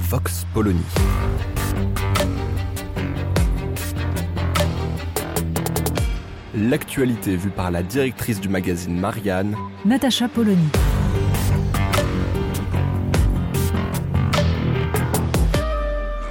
Vox 0.00 0.46
Polony. 0.54 0.80
L'actualité 6.54 7.36
vue 7.36 7.50
par 7.50 7.70
la 7.70 7.82
directrice 7.82 8.40
du 8.40 8.48
magazine 8.48 8.98
Marianne, 8.98 9.54
Natacha 9.84 10.26
Polony. 10.28 10.68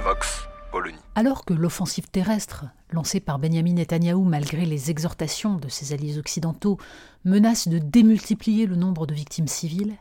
Vox 0.04 0.48
Polony. 0.72 0.96
Alors 1.14 1.44
que 1.44 1.54
l'offensive 1.54 2.08
terrestre, 2.10 2.66
lancée 2.90 3.20
par 3.20 3.38
Benjamin 3.38 3.74
Netanyahou 3.74 4.24
malgré 4.24 4.66
les 4.66 4.90
exhortations 4.90 5.54
de 5.54 5.68
ses 5.68 5.92
alliés 5.92 6.18
occidentaux, 6.18 6.76
menace 7.24 7.68
de 7.68 7.78
démultiplier 7.78 8.66
le 8.66 8.74
nombre 8.74 9.06
de 9.06 9.14
victimes 9.14 9.48
civiles, 9.48 9.94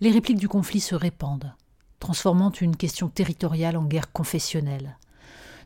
les 0.00 0.10
répliques 0.10 0.38
du 0.38 0.48
conflit 0.48 0.80
se 0.80 0.94
répandent, 0.94 1.54
transformant 2.00 2.50
une 2.50 2.76
question 2.76 3.08
territoriale 3.08 3.76
en 3.76 3.84
guerre 3.84 4.12
confessionnelle. 4.12 4.96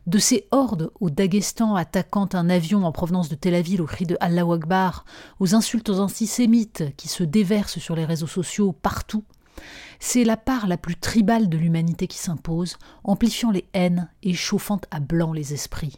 De 0.05 0.19
ces 0.19 0.47
hordes 0.51 0.91
au 0.99 1.09
Daghestan 1.09 1.75
attaquant 1.75 2.27
un 2.33 2.49
avion 2.49 2.83
en 2.83 2.91
provenance 2.91 3.29
de 3.29 3.35
Tel 3.35 3.55
Aviv 3.55 3.79
au 3.79 3.85
cri 3.85 4.05
de 4.05 4.17
Allah 4.19 4.43
Akbar, 4.51 5.05
aux 5.39 5.55
insultes 5.55 5.89
antisémites 5.89 6.93
qui 6.97 7.07
se 7.07 7.23
déversent 7.23 7.79
sur 7.79 7.95
les 7.95 8.03
réseaux 8.03 8.27
sociaux 8.27 8.73
partout, 8.73 9.23
c'est 9.99 10.25
la 10.25 10.35
part 10.35 10.67
la 10.67 10.77
plus 10.77 10.97
tribale 10.97 11.47
de 11.47 11.57
l'humanité 11.57 12.07
qui 12.07 12.17
s'impose, 12.17 12.77
amplifiant 13.05 13.51
les 13.51 13.65
haines 13.73 14.09
et 14.23 14.33
chauffant 14.33 14.81
à 14.91 14.99
blanc 14.99 15.31
les 15.31 15.53
esprits. 15.53 15.97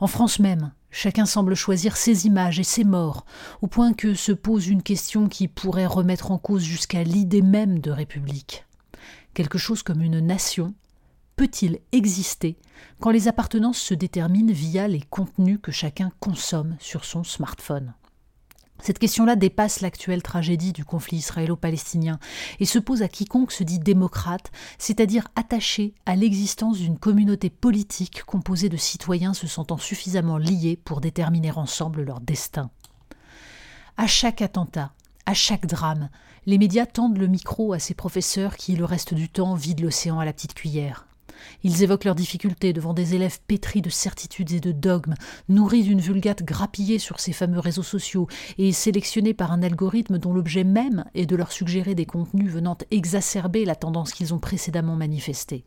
En 0.00 0.08
France 0.08 0.40
même, 0.40 0.72
chacun 0.90 1.24
semble 1.24 1.54
choisir 1.54 1.96
ses 1.96 2.26
images 2.26 2.58
et 2.58 2.64
ses 2.64 2.84
morts, 2.84 3.24
au 3.62 3.68
point 3.68 3.92
que 3.92 4.14
se 4.14 4.32
pose 4.32 4.66
une 4.66 4.82
question 4.82 5.28
qui 5.28 5.46
pourrait 5.46 5.86
remettre 5.86 6.32
en 6.32 6.38
cause 6.38 6.62
jusqu'à 6.62 7.04
l'idée 7.04 7.42
même 7.42 7.78
de 7.78 7.92
république. 7.92 8.64
Quelque 9.34 9.58
chose 9.58 9.82
comme 9.82 10.00
une 10.00 10.20
nation 10.20 10.74
peut-il 11.36 11.80
exister 11.90 12.56
quand 13.00 13.10
les 13.10 13.26
appartenances 13.26 13.78
se 13.78 13.94
déterminent 13.94 14.52
via 14.52 14.86
les 14.86 15.02
contenus 15.02 15.58
que 15.60 15.72
chacun 15.72 16.12
consomme 16.20 16.76
sur 16.78 17.04
son 17.04 17.24
smartphone? 17.24 17.94
Cette 18.80 18.98
question-là 18.98 19.34
dépasse 19.34 19.80
l'actuelle 19.80 20.22
tragédie 20.22 20.72
du 20.72 20.84
conflit 20.84 21.16
israélo-palestinien 21.16 22.18
et 22.60 22.64
se 22.64 22.78
pose 22.78 23.02
à 23.02 23.08
quiconque 23.08 23.50
se 23.50 23.64
dit 23.64 23.78
démocrate, 23.78 24.52
c'est-à-dire 24.78 25.26
attaché 25.34 25.94
à 26.06 26.16
l'existence 26.16 26.78
d'une 26.78 26.98
communauté 26.98 27.50
politique 27.50 28.22
composée 28.24 28.68
de 28.68 28.76
citoyens 28.76 29.34
se 29.34 29.46
sentant 29.46 29.78
suffisamment 29.78 30.38
liés 30.38 30.78
pour 30.84 31.00
déterminer 31.00 31.50
ensemble 31.52 32.02
leur 32.02 32.20
destin. 32.20 32.70
À 33.96 34.06
chaque 34.06 34.42
attentat, 34.42 34.92
à 35.26 35.34
chaque 35.34 35.66
drame, 35.66 36.10
les 36.46 36.58
médias 36.58 36.86
tendent 36.86 37.18
le 37.18 37.26
micro 37.26 37.72
à 37.72 37.78
ces 37.78 37.94
professeurs 37.94 38.56
qui, 38.56 38.76
le 38.76 38.84
reste 38.84 39.14
du 39.14 39.28
temps, 39.28 39.54
vident 39.54 39.84
l'océan 39.84 40.18
à 40.18 40.24
la 40.24 40.32
petite 40.32 40.54
cuillère. 40.54 41.06
Ils 41.62 41.82
évoquent 41.82 42.04
leurs 42.04 42.14
difficultés 42.14 42.72
devant 42.72 42.94
des 42.94 43.14
élèves 43.14 43.38
pétris 43.46 43.82
de 43.82 43.90
certitudes 43.90 44.52
et 44.52 44.60
de 44.60 44.72
dogmes, 44.72 45.14
nourris 45.48 45.82
d'une 45.82 46.00
vulgate 46.00 46.42
grappillée 46.42 46.98
sur 46.98 47.20
ces 47.20 47.32
fameux 47.32 47.58
réseaux 47.58 47.82
sociaux 47.82 48.28
et 48.58 48.72
sélectionnés 48.72 49.34
par 49.34 49.52
un 49.52 49.62
algorithme 49.62 50.18
dont 50.18 50.32
l'objet 50.32 50.64
même 50.64 51.04
est 51.14 51.26
de 51.26 51.36
leur 51.36 51.52
suggérer 51.52 51.94
des 51.94 52.06
contenus 52.06 52.50
venant 52.50 52.78
exacerber 52.90 53.64
la 53.64 53.74
tendance 53.74 54.12
qu'ils 54.12 54.34
ont 54.34 54.38
précédemment 54.38 54.96
manifestée. 54.96 55.64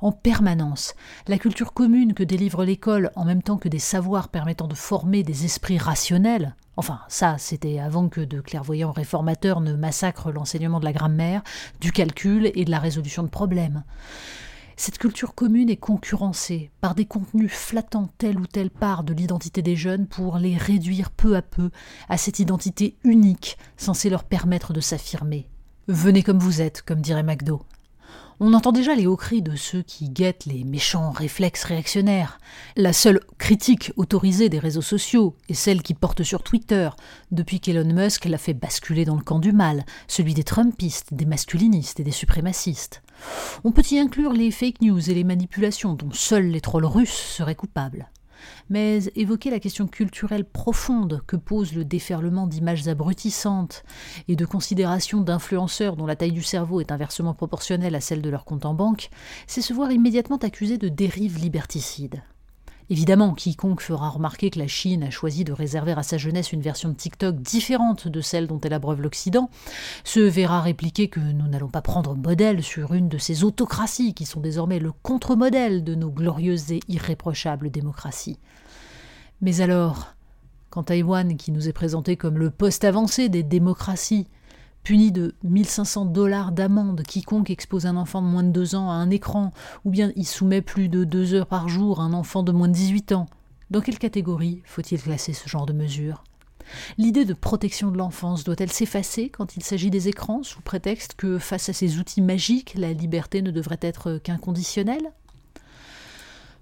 En 0.00 0.12
permanence, 0.12 0.94
la 1.28 1.38
culture 1.38 1.72
commune 1.72 2.14
que 2.14 2.24
délivre 2.24 2.64
l'école 2.64 3.10
en 3.16 3.24
même 3.24 3.42
temps 3.42 3.56
que 3.56 3.68
des 3.68 3.78
savoirs 3.78 4.28
permettant 4.28 4.66
de 4.66 4.74
former 4.74 5.22
des 5.22 5.44
esprits 5.44 5.78
rationnels, 5.78 6.54
enfin 6.80 7.00
ça 7.08 7.36
c'était 7.36 7.78
avant 7.78 8.08
que 8.08 8.22
de 8.22 8.40
clairvoyants 8.40 8.90
réformateurs 8.90 9.60
ne 9.60 9.74
massacrent 9.74 10.32
l'enseignement 10.32 10.80
de 10.80 10.86
la 10.86 10.94
grammaire, 10.94 11.42
du 11.78 11.92
calcul 11.92 12.50
et 12.54 12.64
de 12.64 12.70
la 12.70 12.78
résolution 12.78 13.22
de 13.22 13.28
problèmes. 13.28 13.84
Cette 14.78 14.96
culture 14.96 15.34
commune 15.34 15.68
est 15.68 15.76
concurrencée 15.76 16.70
par 16.80 16.94
des 16.94 17.04
contenus 17.04 17.52
flattant 17.52 18.08
telle 18.16 18.40
ou 18.40 18.46
telle 18.46 18.70
part 18.70 19.04
de 19.04 19.12
l'identité 19.12 19.60
des 19.60 19.76
jeunes 19.76 20.06
pour 20.06 20.38
les 20.38 20.56
réduire 20.56 21.10
peu 21.10 21.36
à 21.36 21.42
peu 21.42 21.68
à 22.08 22.16
cette 22.16 22.38
identité 22.38 22.96
unique 23.04 23.58
censée 23.76 24.08
leur 24.08 24.24
permettre 24.24 24.72
de 24.72 24.80
s'affirmer. 24.80 25.50
Venez 25.86 26.22
comme 26.22 26.38
vous 26.38 26.62
êtes, 26.62 26.80
comme 26.80 27.02
dirait 27.02 27.22
McDo. 27.22 27.60
On 28.42 28.54
entend 28.54 28.72
déjà 28.72 28.94
les 28.94 29.06
hauts 29.06 29.18
cris 29.18 29.42
de 29.42 29.54
ceux 29.54 29.82
qui 29.82 30.08
guettent 30.08 30.46
les 30.46 30.64
méchants 30.64 31.10
réflexes 31.10 31.64
réactionnaires. 31.64 32.40
La 32.74 32.94
seule 32.94 33.20
critique 33.36 33.92
autorisée 33.96 34.48
des 34.48 34.58
réseaux 34.58 34.80
sociaux 34.80 35.36
est 35.50 35.54
celle 35.54 35.82
qui 35.82 35.92
porte 35.92 36.22
sur 36.22 36.42
Twitter, 36.42 36.88
depuis 37.32 37.60
qu'Elon 37.60 37.92
Musk 37.92 38.24
l'a 38.24 38.38
fait 38.38 38.54
basculer 38.54 39.04
dans 39.04 39.16
le 39.16 39.22
camp 39.22 39.40
du 39.40 39.52
mal, 39.52 39.84
celui 40.08 40.32
des 40.32 40.42
Trumpistes, 40.42 41.12
des 41.12 41.26
masculinistes 41.26 42.00
et 42.00 42.02
des 42.02 42.10
suprémacistes. 42.12 43.02
On 43.62 43.72
peut 43.72 43.84
y 43.90 43.98
inclure 43.98 44.32
les 44.32 44.50
fake 44.50 44.80
news 44.80 45.10
et 45.10 45.14
les 45.14 45.24
manipulations 45.24 45.92
dont 45.92 46.10
seuls 46.10 46.48
les 46.48 46.62
trolls 46.62 46.86
russes 46.86 47.10
seraient 47.10 47.54
coupables 47.54 48.08
mais 48.68 49.04
évoquer 49.16 49.50
la 49.50 49.60
question 49.60 49.86
culturelle 49.86 50.44
profonde 50.44 51.22
que 51.26 51.36
pose 51.36 51.74
le 51.74 51.84
déferlement 51.84 52.46
d'images 52.46 52.88
abrutissantes 52.88 53.82
et 54.28 54.36
de 54.36 54.44
considérations 54.44 55.20
d'influenceurs 55.20 55.96
dont 55.96 56.06
la 56.06 56.16
taille 56.16 56.32
du 56.32 56.42
cerveau 56.42 56.80
est 56.80 56.92
inversement 56.92 57.34
proportionnelle 57.34 57.94
à 57.94 58.00
celle 58.00 58.22
de 58.22 58.30
leur 58.30 58.44
compte 58.44 58.66
en 58.66 58.74
banque, 58.74 59.10
c'est 59.46 59.62
se 59.62 59.72
voir 59.72 59.92
immédiatement 59.92 60.38
accusé 60.38 60.78
de 60.78 60.88
dérive 60.88 61.38
liberticide. 61.38 62.22
Évidemment, 62.92 63.34
quiconque 63.34 63.82
fera 63.82 64.08
remarquer 64.08 64.50
que 64.50 64.58
la 64.58 64.66
Chine 64.66 65.04
a 65.04 65.10
choisi 65.10 65.44
de 65.44 65.52
réserver 65.52 65.92
à 65.92 66.02
sa 66.02 66.18
jeunesse 66.18 66.52
une 66.52 66.60
version 66.60 66.88
de 66.88 66.94
TikTok 66.94 67.36
différente 67.36 68.08
de 68.08 68.20
celle 68.20 68.48
dont 68.48 68.60
elle 68.60 68.72
abreuve 68.72 69.00
l'Occident, 69.00 69.48
se 70.02 70.18
verra 70.18 70.60
répliquer 70.60 71.06
que 71.06 71.20
nous 71.20 71.46
n'allons 71.46 71.68
pas 71.68 71.82
prendre 71.82 72.16
modèle 72.16 72.64
sur 72.64 72.92
une 72.92 73.08
de 73.08 73.16
ces 73.16 73.44
autocraties 73.44 74.12
qui 74.12 74.26
sont 74.26 74.40
désormais 74.40 74.80
le 74.80 74.90
contre-modèle 74.90 75.84
de 75.84 75.94
nos 75.94 76.10
glorieuses 76.10 76.72
et 76.72 76.80
irréprochables 76.88 77.70
démocraties. 77.70 78.40
Mais 79.40 79.60
alors, 79.60 80.16
quand 80.68 80.82
Taïwan, 80.84 81.36
qui 81.36 81.52
nous 81.52 81.68
est 81.68 81.72
présenté 81.72 82.16
comme 82.16 82.38
le 82.38 82.50
poste 82.50 82.82
avancé 82.82 83.28
des 83.28 83.44
démocraties, 83.44 84.26
puni 84.82 85.12
de 85.12 85.34
1500 85.44 86.06
dollars 86.06 86.52
d'amende. 86.52 87.02
Quiconque 87.02 87.50
expose 87.50 87.86
un 87.86 87.96
enfant 87.96 88.22
de 88.22 88.26
moins 88.26 88.42
de 88.42 88.50
2 88.50 88.74
ans 88.74 88.90
à 88.90 88.94
un 88.94 89.10
écran, 89.10 89.52
ou 89.84 89.90
bien 89.90 90.12
y 90.16 90.24
soumet 90.24 90.62
plus 90.62 90.88
de 90.88 91.04
2 91.04 91.34
heures 91.34 91.46
par 91.46 91.68
jour 91.68 92.00
un 92.00 92.12
enfant 92.12 92.42
de 92.42 92.52
moins 92.52 92.68
de 92.68 92.74
18 92.74 93.12
ans. 93.12 93.26
Dans 93.70 93.80
quelle 93.80 93.98
catégorie 93.98 94.62
faut-il 94.64 95.00
classer 95.00 95.32
ce 95.32 95.48
genre 95.48 95.66
de 95.66 95.72
mesures 95.72 96.24
L'idée 96.98 97.24
de 97.24 97.34
protection 97.34 97.90
de 97.90 97.98
l'enfance 97.98 98.44
doit-elle 98.44 98.72
s'effacer 98.72 99.28
quand 99.28 99.56
il 99.56 99.62
s'agit 99.62 99.90
des 99.90 100.08
écrans, 100.08 100.42
sous 100.42 100.60
prétexte 100.60 101.14
que, 101.14 101.38
face 101.38 101.68
à 101.68 101.72
ces 101.72 101.98
outils 101.98 102.22
magiques, 102.22 102.74
la 102.76 102.92
liberté 102.92 103.42
ne 103.42 103.50
devrait 103.50 103.78
être 103.80 104.18
qu'inconditionnelle 104.22 105.12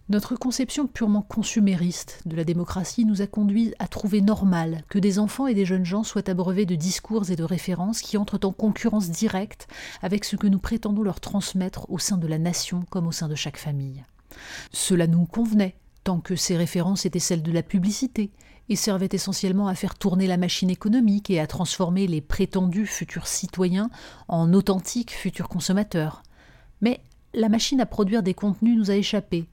notre 0.08 0.36
conception 0.36 0.86
purement 0.86 1.20
consumériste 1.20 2.22
de 2.24 2.34
la 2.34 2.44
démocratie 2.44 3.04
nous 3.04 3.20
a 3.20 3.26
conduit 3.26 3.74
à 3.78 3.88
trouver 3.88 4.22
normal 4.22 4.82
que 4.88 4.98
des 4.98 5.19
enfants 5.19 5.46
et 5.46 5.54
des 5.54 5.66
jeunes 5.66 5.84
gens 5.84 6.02
soient 6.02 6.30
abreuvés 6.30 6.64
de 6.64 6.76
discours 6.76 7.30
et 7.30 7.36
de 7.36 7.44
références 7.44 8.00
qui 8.00 8.16
entrent 8.16 8.41
en 8.44 8.52
concurrence 8.52 9.10
directe 9.10 9.69
avec 10.00 10.25
ce 10.25 10.37
que 10.37 10.46
nous 10.46 10.58
prétendons 10.58 11.02
leur 11.02 11.20
transmettre 11.20 11.90
au 11.90 11.99
sein 11.99 12.16
de 12.16 12.26
la 12.26 12.38
nation 12.38 12.87
comme 12.88 13.06
au 13.06 13.12
sein 13.12 13.28
de 13.28 13.34
chaque 13.34 13.58
famille. 13.58 14.02
Cela 14.72 15.06
nous 15.06 15.26
convenait, 15.26 15.76
tant 16.05 16.20
que 16.20 16.37
ces 16.37 16.56
références 16.56 17.05
étaient 17.05 17.19
celles 17.19 17.43
de 17.43 17.52
la 17.52 17.62
publicité 17.62 18.31
et 18.70 18.76
servaient 18.76 19.08
essentiellement 19.12 19.69
à 19.69 19.75
faire 19.75 19.94
tourner 19.94 20.26
la 20.26 20.38
machine 20.38 20.70
économique 20.70 21.28
et 21.28 21.40
à 21.40 21.46
transformer 21.46 22.06
les 22.06 22.22
prétendus 22.22 22.87
futurs 22.87 23.26
citoyens 23.26 23.90
en 24.26 24.55
authentiques 24.55 25.12
futurs 25.12 25.49
consommateurs. 25.49 26.22
Mais 26.81 27.00
la 27.34 27.50
machine 27.50 27.81
à 27.81 27.87
produire 27.87 28.22
des 28.22 28.34
contenus 28.34 28.76
nous 28.76 28.90
a 28.90 28.94
échappé, 28.94 29.49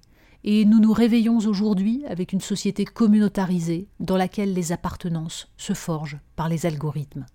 et 0.48 0.64
nous 0.64 0.80
nous 0.80 0.94
réveillons 0.94 1.40
aujourd'hui 1.40 2.06
avec 2.08 2.32
une 2.32 2.40
société 2.40 2.86
communautarisée 2.86 3.88
dans 4.00 4.16
laquelle 4.16 4.54
les 4.54 4.72
appartenances 4.72 5.52
se 5.58 5.74
forgent 5.74 6.20
par 6.36 6.50
les 6.50 6.68
algorithmes. 6.68 7.26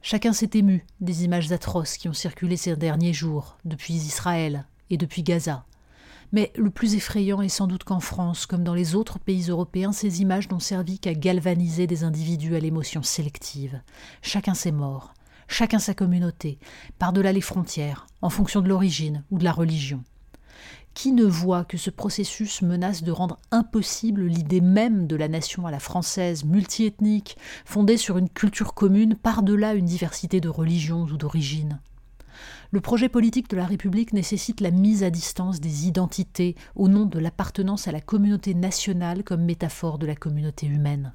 Chacun 0.00 0.32
s'est 0.32 0.50
ému 0.54 0.86
des 1.00 1.24
images 1.24 1.52
atroces 1.52 1.98
qui 1.98 2.08
ont 2.08 2.14
circulé 2.14 2.56
ces 2.56 2.74
derniers 2.74 3.12
jours, 3.12 3.58
depuis 3.66 3.92
Israël 3.92 4.64
et 4.88 4.96
depuis 4.96 5.22
Gaza. 5.22 5.66
Mais 6.32 6.52
le 6.56 6.70
plus 6.70 6.94
effrayant 6.94 7.42
est 7.42 7.50
sans 7.50 7.66
doute 7.66 7.84
qu'en 7.84 8.00
France, 8.00 8.46
comme 8.46 8.64
dans 8.64 8.74
les 8.74 8.94
autres 8.94 9.18
pays 9.18 9.50
européens, 9.50 9.92
ces 9.92 10.22
images 10.22 10.48
n'ont 10.48 10.58
servi 10.58 10.98
qu'à 10.98 11.12
galvaniser 11.12 11.86
des 11.86 12.02
individus 12.02 12.56
à 12.56 12.60
l'émotion 12.60 13.02
sélective. 13.02 13.82
Chacun 14.22 14.54
s'est 14.54 14.72
mort, 14.72 15.12
chacun 15.48 15.78
sa 15.78 15.92
communauté, 15.92 16.58
par-delà 16.98 17.34
les 17.34 17.42
frontières, 17.42 18.06
en 18.22 18.30
fonction 18.30 18.62
de 18.62 18.68
l'origine 18.68 19.22
ou 19.30 19.38
de 19.38 19.44
la 19.44 19.52
religion. 19.52 20.02
Qui 20.96 21.12
ne 21.12 21.26
voit 21.26 21.66
que 21.66 21.76
ce 21.76 21.90
processus 21.90 22.62
menace 22.62 23.02
de 23.02 23.12
rendre 23.12 23.38
impossible 23.50 24.24
l'idée 24.24 24.62
même 24.62 25.06
de 25.06 25.14
la 25.14 25.28
nation 25.28 25.66
à 25.66 25.70
la 25.70 25.78
française, 25.78 26.46
multiethnique, 26.46 27.36
fondée 27.66 27.98
sur 27.98 28.16
une 28.16 28.30
culture 28.30 28.72
commune 28.72 29.14
par-delà 29.14 29.74
une 29.74 29.84
diversité 29.84 30.40
de 30.40 30.48
religions 30.48 31.02
ou 31.02 31.18
d'origines 31.18 31.80
le 32.72 32.80
projet 32.80 33.08
politique 33.08 33.48
de 33.48 33.56
la 33.56 33.64
République 33.64 34.12
nécessite 34.12 34.60
la 34.60 34.72
mise 34.72 35.04
à 35.04 35.10
distance 35.10 35.60
des 35.60 35.86
identités 35.86 36.56
au 36.74 36.88
nom 36.88 37.06
de 37.06 37.18
l'appartenance 37.18 37.86
à 37.86 37.92
la 37.92 38.00
communauté 38.00 38.54
nationale 38.54 39.22
comme 39.22 39.44
métaphore 39.44 39.98
de 39.98 40.06
la 40.06 40.16
communauté 40.16 40.66
humaine. 40.66 41.14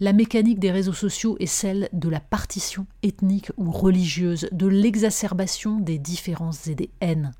La 0.00 0.12
mécanique 0.12 0.58
des 0.58 0.70
réseaux 0.70 0.92
sociaux 0.92 1.36
est 1.38 1.46
celle 1.46 1.88
de 1.92 2.08
la 2.08 2.20
partition 2.20 2.86
ethnique 3.02 3.52
ou 3.56 3.70
religieuse, 3.70 4.48
de 4.52 4.66
l'exacerbation 4.66 5.78
des 5.78 5.98
différences 5.98 6.66
et 6.66 6.74
des 6.74 6.90
haines. 7.00 7.32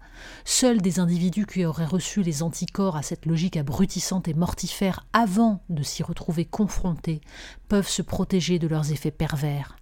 Seuls 0.45 0.81
des 0.81 1.01
individus 1.01 1.47
qui 1.47 1.65
auraient 1.65 1.85
reçu 1.85 2.23
les 2.23 2.43
anticorps 2.43 2.97
à 2.97 3.03
cette 3.03 3.27
logique 3.27 3.57
abrutissante 3.57 4.29
et 4.29 4.35
mortifère 4.35 5.07
avant 5.13 5.63
de 5.69 5.83
s'y 5.83 6.03
retrouver 6.03 6.45
confrontés 6.45 7.21
peuvent 7.69 7.89
se 7.89 8.03
protéger 8.03 8.59
de 8.59 8.69
leurs 8.69 8.93
effets 8.93 9.11
pervers 9.11 9.77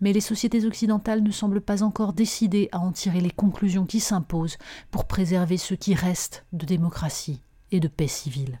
mais 0.00 0.12
les 0.12 0.20
sociétés 0.20 0.64
occidentales 0.64 1.22
ne 1.22 1.30
semblent 1.30 1.60
pas 1.60 1.82
encore 1.82 2.12
décidées 2.12 2.68
à 2.72 2.80
en 2.80 2.92
tirer 2.92 3.20
les 3.20 3.30
conclusions 3.30 3.86
qui 3.86 4.00
s'imposent 4.00 4.56
pour 4.90 5.06
préserver 5.06 5.58
ce 5.58 5.74
qui 5.74 5.94
reste 5.94 6.46
de 6.52 6.66
démocratie 6.66 7.42
et 7.70 7.80
de 7.80 7.88
paix 7.88 8.08
civile. 8.08 8.60